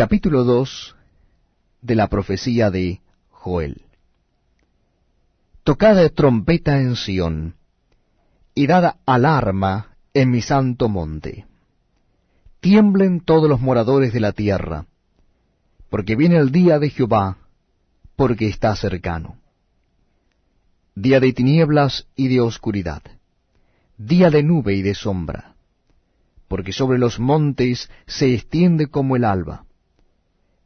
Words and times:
Capítulo 0.00 0.44
2 0.44 0.96
de 1.82 1.94
la 1.94 2.08
profecía 2.08 2.70
de 2.70 3.02
Joel. 3.28 3.82
Tocad 5.62 6.10
trompeta 6.12 6.80
en 6.80 6.96
Sión, 6.96 7.56
y 8.54 8.66
dad 8.66 8.96
alarma 9.04 9.98
en 10.14 10.30
mi 10.30 10.40
santo 10.40 10.88
monte. 10.88 11.44
Tiemblen 12.60 13.20
todos 13.20 13.46
los 13.46 13.60
moradores 13.60 14.14
de 14.14 14.20
la 14.20 14.32
tierra, 14.32 14.86
porque 15.90 16.16
viene 16.16 16.38
el 16.38 16.50
día 16.50 16.78
de 16.78 16.88
Jehová, 16.88 17.36
porque 18.16 18.48
está 18.48 18.74
cercano. 18.76 19.36
Día 20.94 21.20
de 21.20 21.34
tinieblas 21.34 22.06
y 22.16 22.28
de 22.28 22.40
oscuridad, 22.40 23.02
día 23.98 24.30
de 24.30 24.42
nube 24.42 24.74
y 24.76 24.80
de 24.80 24.94
sombra, 24.94 25.56
porque 26.48 26.72
sobre 26.72 26.98
los 26.98 27.20
montes 27.20 27.90
se 28.06 28.32
extiende 28.32 28.86
como 28.86 29.16
el 29.16 29.26
alba 29.26 29.66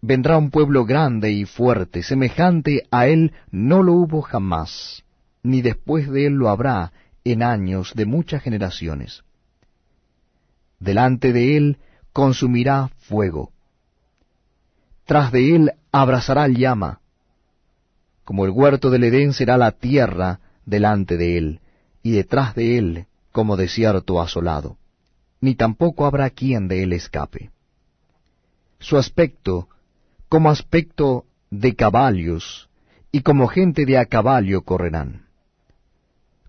vendrá 0.00 0.38
un 0.38 0.50
pueblo 0.50 0.84
grande 0.84 1.32
y 1.32 1.44
fuerte, 1.44 2.02
semejante 2.02 2.86
a 2.90 3.06
él 3.06 3.32
no 3.50 3.82
lo 3.82 3.94
hubo 3.94 4.22
jamás, 4.22 5.04
ni 5.42 5.62
después 5.62 6.10
de 6.10 6.26
él 6.26 6.34
lo 6.34 6.48
habrá 6.48 6.92
en 7.24 7.42
años 7.42 7.92
de 7.94 8.06
muchas 8.06 8.42
generaciones. 8.42 9.24
Delante 10.78 11.32
de 11.32 11.56
él 11.56 11.78
consumirá 12.12 12.90
fuego, 12.98 13.52
tras 15.06 15.30
de 15.30 15.54
él 15.54 15.72
abrazará 15.92 16.48
llama, 16.48 17.00
como 18.24 18.44
el 18.44 18.50
huerto 18.50 18.90
del 18.90 19.04
Edén 19.04 19.32
será 19.32 19.56
la 19.56 19.70
tierra 19.70 20.40
delante 20.64 21.16
de 21.16 21.38
él, 21.38 21.60
y 22.02 22.10
detrás 22.10 22.54
de 22.56 22.76
él 22.76 23.06
como 23.30 23.56
desierto 23.56 24.20
asolado, 24.20 24.78
ni 25.40 25.54
tampoco 25.54 26.06
habrá 26.06 26.30
quien 26.30 26.66
de 26.66 26.82
él 26.82 26.92
escape. 26.92 27.50
Su 28.80 28.98
aspecto 28.98 29.68
como 30.28 30.50
aspecto 30.50 31.24
de 31.50 31.74
caballos, 31.74 32.68
y 33.12 33.20
como 33.20 33.46
gente 33.46 33.86
de 33.86 33.98
a 33.98 34.06
caballo 34.06 34.62
correrán. 34.62 35.26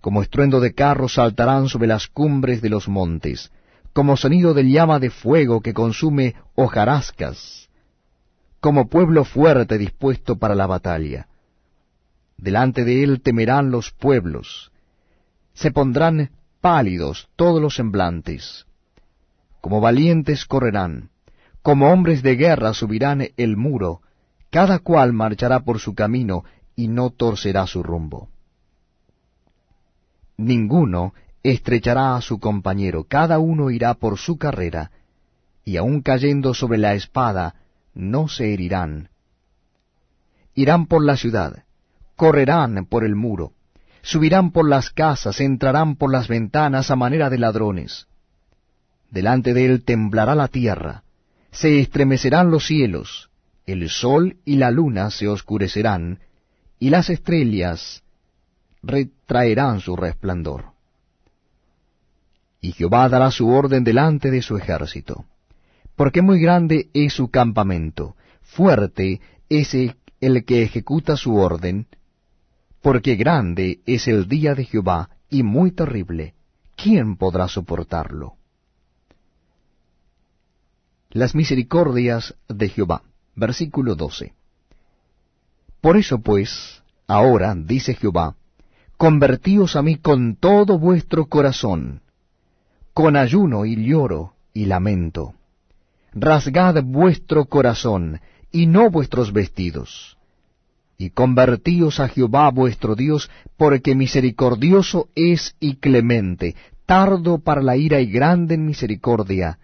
Como 0.00 0.22
estruendo 0.22 0.60
de 0.60 0.74
carros 0.74 1.14
saltarán 1.14 1.68
sobre 1.68 1.88
las 1.88 2.06
cumbres 2.06 2.62
de 2.62 2.70
los 2.70 2.88
montes, 2.88 3.52
como 3.92 4.16
sonido 4.16 4.54
de 4.54 4.68
llama 4.68 4.98
de 4.98 5.10
fuego 5.10 5.60
que 5.60 5.74
consume 5.74 6.34
hojarascas, 6.54 7.68
como 8.60 8.88
pueblo 8.88 9.24
fuerte 9.24 9.78
dispuesto 9.78 10.36
para 10.36 10.54
la 10.54 10.66
batalla. 10.66 11.28
Delante 12.36 12.84
de 12.84 13.02
él 13.02 13.22
temerán 13.22 13.70
los 13.70 13.92
pueblos, 13.92 14.70
se 15.54 15.70
pondrán 15.70 16.30
pálidos 16.60 17.28
todos 17.36 17.60
los 17.60 17.76
semblantes, 17.76 18.66
como 19.60 19.80
valientes 19.80 20.44
correrán, 20.46 21.10
como 21.66 21.90
hombres 21.90 22.22
de 22.22 22.36
guerra 22.36 22.74
subirán 22.74 23.26
el 23.36 23.56
muro, 23.56 24.00
cada 24.50 24.78
cual 24.78 25.12
marchará 25.12 25.64
por 25.64 25.80
su 25.80 25.96
camino 25.96 26.44
y 26.76 26.86
no 26.86 27.10
torcerá 27.10 27.66
su 27.66 27.82
rumbo. 27.82 28.28
Ninguno 30.36 31.12
estrechará 31.42 32.14
a 32.14 32.20
su 32.20 32.38
compañero, 32.38 33.02
cada 33.08 33.40
uno 33.40 33.70
irá 33.70 33.94
por 33.94 34.16
su 34.16 34.38
carrera, 34.38 34.92
y 35.64 35.76
aun 35.76 36.02
cayendo 36.02 36.54
sobre 36.54 36.78
la 36.78 36.94
espada, 36.94 37.56
no 37.94 38.28
se 38.28 38.54
herirán. 38.54 39.08
Irán 40.54 40.86
por 40.86 41.04
la 41.04 41.16
ciudad, 41.16 41.64
correrán 42.14 42.86
por 42.86 43.04
el 43.04 43.16
muro, 43.16 43.54
subirán 44.02 44.52
por 44.52 44.68
las 44.68 44.90
casas, 44.90 45.40
entrarán 45.40 45.96
por 45.96 46.12
las 46.12 46.28
ventanas 46.28 46.92
a 46.92 46.94
manera 46.94 47.28
de 47.28 47.38
ladrones. 47.38 48.06
Delante 49.10 49.52
de 49.52 49.66
él 49.66 49.84
temblará 49.84 50.36
la 50.36 50.46
tierra, 50.46 51.02
se 51.56 51.80
estremecerán 51.80 52.50
los 52.50 52.66
cielos, 52.66 53.30
el 53.64 53.88
sol 53.88 54.36
y 54.44 54.56
la 54.56 54.70
luna 54.70 55.10
se 55.10 55.26
oscurecerán, 55.26 56.18
y 56.78 56.90
las 56.90 57.08
estrellas 57.08 58.02
retraerán 58.82 59.80
su 59.80 59.96
resplandor. 59.96 60.66
Y 62.60 62.72
Jehová 62.72 63.08
dará 63.08 63.30
su 63.30 63.48
orden 63.48 63.84
delante 63.84 64.30
de 64.30 64.42
su 64.42 64.58
ejército, 64.58 65.24
porque 65.94 66.20
muy 66.20 66.40
grande 66.40 66.90
es 66.92 67.14
su 67.14 67.30
campamento, 67.30 68.16
fuerte 68.42 69.22
es 69.48 69.74
el 70.20 70.44
que 70.44 70.62
ejecuta 70.62 71.16
su 71.16 71.36
orden, 71.36 71.86
porque 72.82 73.16
grande 73.16 73.80
es 73.86 74.08
el 74.08 74.28
día 74.28 74.54
de 74.54 74.64
Jehová 74.66 75.08
y 75.30 75.42
muy 75.42 75.70
terrible. 75.70 76.34
¿Quién 76.76 77.16
podrá 77.16 77.48
soportarlo? 77.48 78.34
Las 81.10 81.34
misericordias 81.34 82.34
de 82.48 82.68
Jehová. 82.68 83.02
Versículo 83.34 83.94
12. 83.94 84.34
Por 85.80 85.96
eso 85.96 86.20
pues, 86.20 86.82
ahora, 87.06 87.54
dice 87.54 87.94
Jehová, 87.94 88.34
convertíos 88.96 89.76
a 89.76 89.82
mí 89.82 89.96
con 89.96 90.36
todo 90.36 90.78
vuestro 90.78 91.26
corazón, 91.26 92.00
con 92.94 93.16
ayuno 93.16 93.66
y 93.66 93.76
lloro 93.84 94.34
y 94.52 94.64
lamento. 94.64 95.34
Rasgad 96.12 96.82
vuestro 96.82 97.44
corazón, 97.44 98.20
y 98.50 98.66
no 98.66 98.90
vuestros 98.90 99.32
vestidos. 99.34 100.16
Y 100.96 101.10
convertíos 101.10 102.00
a 102.00 102.08
Jehová 102.08 102.50
vuestro 102.50 102.94
Dios, 102.94 103.30
porque 103.58 103.94
misericordioso 103.94 105.08
es 105.14 105.54
y 105.60 105.76
clemente, 105.76 106.56
tardo 106.86 107.38
para 107.38 107.60
la 107.60 107.76
ira 107.76 108.00
y 108.00 108.10
grande 108.10 108.54
en 108.54 108.64
misericordia, 108.64 109.58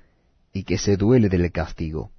y 0.53 0.65
que 0.65 0.79
se 0.79 0.97
duele 0.97 1.29
del 1.29 1.51
castigo. 1.51 2.11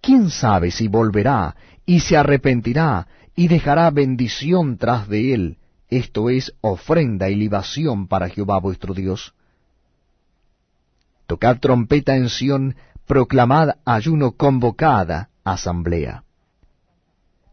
¿Quién 0.00 0.30
sabe 0.30 0.70
si 0.70 0.88
volverá 0.88 1.56
y 1.84 2.00
se 2.00 2.16
arrepentirá 2.16 3.06
y 3.36 3.48
dejará 3.48 3.90
bendición 3.90 4.78
tras 4.78 5.08
de 5.08 5.34
él, 5.34 5.58
esto 5.88 6.30
es 6.30 6.52
ofrenda 6.60 7.28
y 7.28 7.34
libación 7.34 8.06
para 8.08 8.28
Jehová 8.28 8.58
vuestro 8.60 8.94
Dios? 8.94 9.34
Tocad 11.26 11.58
trompeta 11.58 12.16
en 12.16 12.28
Sión, 12.28 12.76
proclamad 13.06 13.76
ayuno 13.84 14.32
convocada 14.32 15.30
asamblea. 15.44 16.24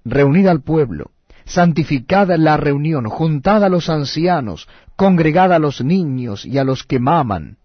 Reunid 0.06 0.48
al 0.48 0.62
pueblo, 0.62 1.12
santificad 1.46 2.30
la 2.38 2.58
reunión, 2.58 3.06
juntad 3.10 3.64
a 3.64 3.70
los 3.70 3.90
ancianos, 3.90 4.68
congregad 4.96 5.52
a 5.52 5.60
los 5.60 5.84
niños 5.84 6.46
y 6.46 6.58
a 6.58 6.64
los 6.64 6.84
que 6.84 7.00
maman, 7.00 7.58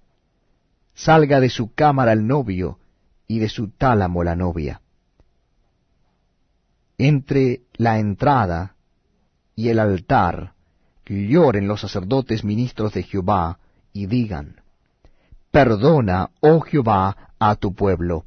salga 0.94 1.41
de 1.41 1.48
su 1.48 1.72
cámara 1.75 2.12
el 2.12 2.26
novio 2.26 2.78
y 3.26 3.38
de 3.38 3.48
su 3.48 3.69
tálamo 3.70 4.25
la 4.25 4.36
novia. 4.36 4.80
Entre 6.98 7.62
la 7.75 7.98
entrada 7.98 8.76
y 9.56 9.69
el 9.69 9.78
altar 9.78 10.54
lloren 11.12 11.69
los 11.69 11.80
sacerdotes 11.80 12.44
ministros 12.44 12.92
de 12.94 13.03
Jehová 13.03 13.58
y 13.92 14.06
digan, 14.06 14.60
Perdona, 15.50 16.30
oh 16.41 16.60
Jehová, 16.60 17.34
a 17.38 17.56
tu 17.56 17.74
pueblo, 17.74 18.24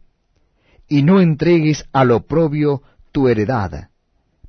y 0.87 1.01
no 1.01 1.21
entregues 1.21 1.85
al 1.91 2.11
oprobio 2.11 2.83
tu 3.11 3.27
heredad, 3.27 3.89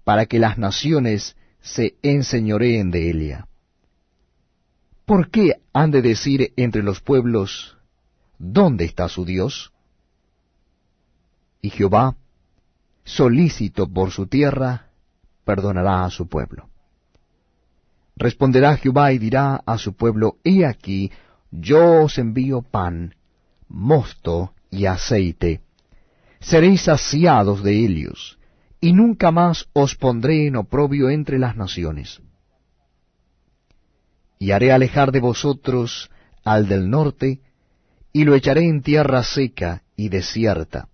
para 0.05 0.27
que 0.27 0.39
las 0.39 0.59
naciones 0.59 1.37
se 1.61 1.97
enseñoreen 2.03 2.91
de 2.91 3.11
ella. 3.11 3.47
¿Por 5.05 5.31
qué 5.31 5.55
han 5.73 5.91
de 5.91 6.03
decir 6.03 6.53
entre 6.57 6.83
los 6.83 7.01
pueblos, 7.01 7.76
¿dónde 8.39 8.85
está 8.85 9.09
su 9.09 9.25
Dios? 9.25 9.73
Y 11.61 11.71
Jehová, 11.71 12.17
solícito 13.05 13.89
por 13.89 14.11
su 14.11 14.27
tierra, 14.27 14.91
perdonará 15.45 16.05
a 16.05 16.11
su 16.11 16.29
pueblo. 16.29 16.69
Responderá 18.17 18.77
Jehová 18.77 19.13
y 19.13 19.19
dirá 19.19 19.63
a 19.67 19.79
su 19.79 19.95
pueblo, 19.95 20.39
He 20.43 20.65
aquí, 20.65 21.11
yo 21.51 22.05
os 22.05 22.19
envío 22.19 22.63
pan, 22.63 23.15
mosto 23.69 24.55
y 24.71 24.87
aceite. 24.87 25.61
Seréis 26.41 26.83
saciados 26.83 27.63
de 27.63 27.85
ellos, 27.85 28.39
y 28.81 28.93
nunca 28.93 29.31
más 29.31 29.69
os 29.73 29.95
pondré 29.97 30.47
en 30.47 30.57
oprobio 30.57 31.11
entre 31.11 31.39
las 31.39 31.57
naciones. 31.57 32.21
Y 34.39 34.51
haré 34.51 34.73
alejar 34.73 35.13
de 35.13 35.21
vosotros 35.21 36.11
al 36.45 36.69
del 36.69 36.89
norte, 36.91 37.41
y 38.17 38.25
lo 38.25 38.35
echaré 38.35 38.67
en 38.67 38.81
tierra 38.81 39.23
seca 39.23 39.83
y 39.95 40.09
desierta. 40.09 40.89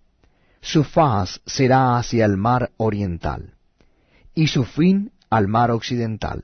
Su 0.60 0.82
faz 0.82 1.40
será 1.46 1.96
hacia 1.96 2.24
el 2.24 2.36
mar 2.36 2.72
oriental, 2.78 3.54
y 4.34 4.48
su 4.48 4.64
fin 4.64 5.12
al 5.30 5.46
mar 5.46 5.70
occidental. 5.70 6.42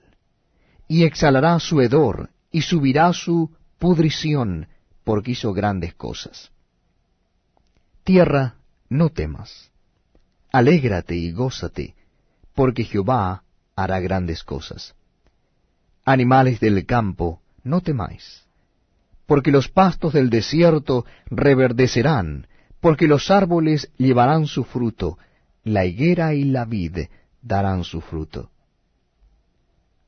Y 0.86 1.02
exhalará 1.02 1.58
su 1.58 1.80
hedor, 1.80 2.30
y 2.52 2.62
subirá 2.62 3.12
su 3.12 3.50
pudrición, 3.80 4.68
porque 5.02 5.32
hizo 5.32 5.52
grandes 5.52 5.94
cosas. 5.94 6.52
Tierra, 8.04 8.54
no 8.88 9.10
temas. 9.10 9.72
Alégrate 10.52 11.16
y 11.16 11.32
gózate, 11.32 11.96
porque 12.54 12.84
Jehová 12.84 13.42
hará 13.74 13.98
grandes 13.98 14.44
cosas. 14.44 14.94
Animales 16.04 16.60
del 16.60 16.86
campo, 16.86 17.42
no 17.64 17.80
temáis 17.80 18.47
porque 19.28 19.50
los 19.50 19.68
pastos 19.68 20.14
del 20.14 20.30
desierto 20.30 21.04
reverdecerán, 21.26 22.46
porque 22.80 23.06
los 23.06 23.30
árboles 23.30 23.92
llevarán 23.98 24.46
su 24.46 24.64
fruto, 24.64 25.18
la 25.64 25.84
higuera 25.84 26.32
y 26.32 26.44
la 26.44 26.64
vid 26.64 27.08
darán 27.42 27.84
su 27.84 28.00
fruto. 28.00 28.50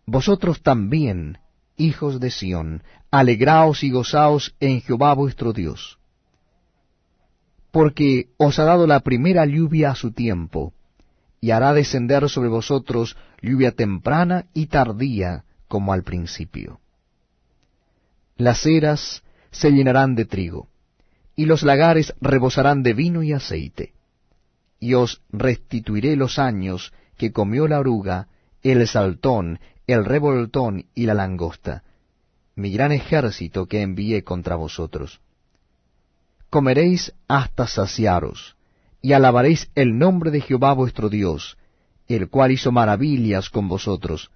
Vosotros 0.06 0.62
también, 0.62 1.36
hijos 1.76 2.18
de 2.18 2.30
Sión, 2.30 2.82
alegraos 3.10 3.84
y 3.84 3.90
gozaos 3.90 4.56
en 4.58 4.80
Jehová 4.80 5.12
vuestro 5.12 5.52
Dios, 5.52 5.98
porque 7.72 8.30
os 8.38 8.58
ha 8.58 8.64
dado 8.64 8.86
la 8.86 9.00
primera 9.00 9.44
lluvia 9.44 9.90
a 9.90 9.96
su 9.96 10.12
tiempo, 10.12 10.72
y 11.42 11.50
hará 11.50 11.74
descender 11.74 12.26
sobre 12.30 12.48
vosotros 12.48 13.18
lluvia 13.42 13.72
temprana 13.72 14.46
y 14.54 14.68
tardía 14.68 15.44
como 15.68 15.92
al 15.92 16.04
principio. 16.04 16.80
Las 18.40 18.64
eras 18.64 19.22
se 19.50 19.70
llenarán 19.70 20.14
de 20.14 20.24
trigo, 20.24 20.70
y 21.36 21.44
los 21.44 21.62
lagares 21.62 22.14
rebosarán 22.22 22.82
de 22.82 22.94
vino 22.94 23.22
y 23.22 23.34
aceite. 23.34 23.92
Y 24.78 24.94
os 24.94 25.20
restituiré 25.28 26.16
los 26.16 26.38
años 26.38 26.90
que 27.18 27.32
comió 27.32 27.68
la 27.68 27.78
oruga, 27.78 28.28
el 28.62 28.88
saltón, 28.88 29.60
el 29.86 30.06
revoltón 30.06 30.86
y 30.94 31.04
la 31.04 31.12
langosta, 31.12 31.82
mi 32.56 32.72
gran 32.72 32.92
ejército 32.92 33.66
que 33.66 33.82
envié 33.82 34.24
contra 34.24 34.56
vosotros. 34.56 35.20
Comeréis 36.48 37.12
hasta 37.28 37.66
saciaros, 37.66 38.56
y 39.02 39.12
alabaréis 39.12 39.70
el 39.74 39.98
nombre 39.98 40.30
de 40.30 40.40
Jehová 40.40 40.72
vuestro 40.72 41.10
Dios, 41.10 41.58
el 42.08 42.30
cual 42.30 42.52
hizo 42.52 42.72
maravillas 42.72 43.50
con 43.50 43.68
vosotros, 43.68 44.30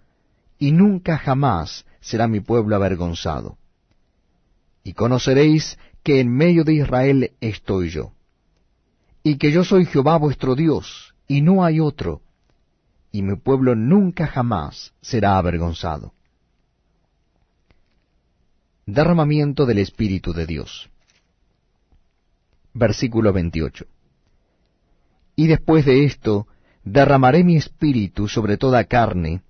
y 0.58 0.72
nunca 0.72 1.16
jamás 1.16 1.86
será 2.02 2.28
mi 2.28 2.40
pueblo 2.40 2.76
avergonzado. 2.76 3.56
Y 4.84 4.92
conoceréis 4.92 5.78
que 6.02 6.20
en 6.20 6.30
medio 6.30 6.62
de 6.62 6.74
Israel 6.74 7.32
estoy 7.40 7.88
yo, 7.88 8.12
y 9.22 9.38
que 9.38 9.50
yo 9.50 9.64
soy 9.64 9.86
Jehová 9.86 10.18
vuestro 10.18 10.54
Dios, 10.54 11.14
y 11.26 11.40
no 11.40 11.64
hay 11.64 11.80
otro, 11.80 12.20
y 13.10 13.22
mi 13.22 13.36
pueblo 13.36 13.74
nunca 13.74 14.26
jamás 14.26 14.92
será 15.00 15.38
avergonzado. 15.38 16.12
Derramamiento 18.84 19.64
del 19.64 19.78
Espíritu 19.78 20.34
de 20.34 20.44
Dios. 20.44 20.90
Versículo 22.74 23.32
28. 23.32 23.86
Y 25.36 25.46
después 25.46 25.86
de 25.86 26.04
esto, 26.04 26.46
derramaré 26.84 27.42
mi 27.42 27.56
espíritu 27.56 28.28
sobre 28.28 28.58
toda 28.58 28.84
carne, 28.84 29.42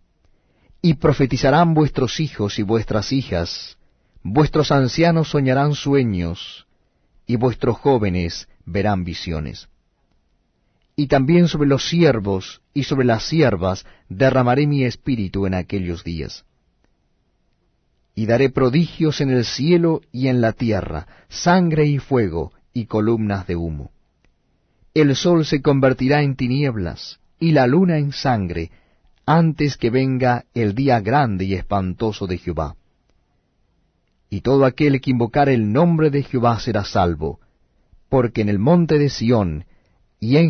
y 0.81 0.95
profetizarán 0.95 1.75
vuestros 1.75 2.21
hijos 2.21 2.59
y 2.61 2.63
vuestras 2.63 3.11
hijas, 3.11 3.77
vuestros 4.25 4.73
ancianos 4.73 5.29
soñarán 5.29 5.75
sueños, 5.75 6.67
y 7.25 7.37
vuestros 7.37 7.77
jóvenes 7.77 8.49
verán 8.67 9.05
visiones 9.05 9.69
y 10.97 11.09
también 11.09 11.49
sobre 11.49 11.69
los 11.69 11.89
siervos 11.89 12.61
y 12.73 12.85
sobre 12.85 13.07
las 13.07 13.25
siervas 13.25 13.85
derramaré 14.09 14.67
mi 14.67 14.85
espíritu 14.85 15.47
en 15.47 15.55
aquellos 15.55 16.05
días. 16.05 16.45
Y 18.15 18.27
daré 18.27 18.51
prodigios 18.51 19.21
en 19.21 19.31
el 19.31 19.45
cielo 19.45 20.03
y 20.13 20.29
en 20.29 20.41
la 20.41 20.53
tierra, 20.53 21.09
sangre 21.29 21.87
y 21.87 21.99
fuego 21.99 22.53
y 22.73 22.87
columnas 22.87 23.47
de 23.47 23.57
humo. 23.57 23.91
El 24.95 25.17
sol 25.17 25.45
se 25.45 25.61
convertirá 25.61 26.23
en 26.23 26.37
tinieblas 26.37 27.19
y 27.41 27.51
la 27.51 27.67
luna 27.67 27.99
en 27.99 28.13
sangre, 28.13 28.71
antes 29.27 29.77
que 29.77 29.91
venga 29.91 30.45
el 30.55 30.77
día 30.77 31.01
grande 31.01 31.45
y 31.45 31.55
espantoso 31.55 32.29
de 32.29 32.39
Jehová. 32.39 32.77
Y 34.35 34.41
todo 34.41 34.65
aquel 34.65 35.01
que 35.01 35.13
invocar 35.13 35.49
el 35.49 35.73
nombre 35.73 36.11
de 36.11 36.25
Jehová 36.25 36.59
será 36.59 36.83
salvo, 36.83 37.39
porque 38.09 38.41
en 38.41 38.49
el 38.49 38.59
monte 38.59 38.99
de 38.99 39.09
Sión 39.09 39.65
y 40.19 40.39
en 40.39 40.43